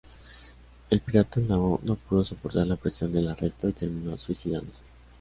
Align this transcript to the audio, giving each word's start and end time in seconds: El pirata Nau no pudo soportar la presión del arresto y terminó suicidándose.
El 0.89 0.99
pirata 0.99 1.39
Nau 1.41 1.77
no 1.83 1.93
pudo 1.95 2.25
soportar 2.25 2.65
la 2.65 2.75
presión 2.75 3.11
del 3.13 3.27
arresto 3.27 3.69
y 3.69 3.73
terminó 3.73 4.17
suicidándose. 4.17 4.81